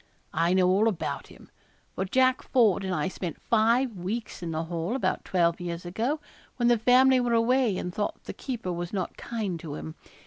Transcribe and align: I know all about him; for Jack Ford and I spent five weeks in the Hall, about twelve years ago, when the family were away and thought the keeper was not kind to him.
I 0.33 0.53
know 0.55 0.67
all 0.67 0.87
about 0.87 1.27
him; 1.27 1.51
for 1.93 2.05
Jack 2.05 2.41
Ford 2.41 2.83
and 2.83 2.91
I 2.91 3.07
spent 3.07 3.39
five 3.39 3.95
weeks 3.95 4.41
in 4.41 4.49
the 4.49 4.63
Hall, 4.63 4.95
about 4.95 5.23
twelve 5.23 5.61
years 5.61 5.85
ago, 5.85 6.19
when 6.55 6.69
the 6.69 6.79
family 6.79 7.19
were 7.19 7.33
away 7.35 7.77
and 7.77 7.93
thought 7.93 8.23
the 8.23 8.33
keeper 8.33 8.73
was 8.73 8.91
not 8.93 9.15
kind 9.15 9.59
to 9.59 9.75
him. 9.75 9.93